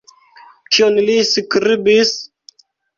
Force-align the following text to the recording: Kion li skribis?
Kion 0.77 0.97
li 1.11 1.19
skribis? 1.35 2.19